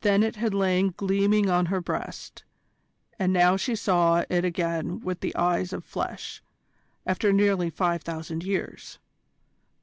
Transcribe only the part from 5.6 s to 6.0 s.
of